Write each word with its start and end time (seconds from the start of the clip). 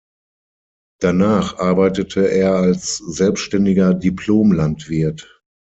Danach 0.99 1.59
arbeitete 1.59 2.25
er 2.27 2.55
als 2.55 2.97
selbständiger 2.97 3.93
Diplomlandwirt. 3.93 5.43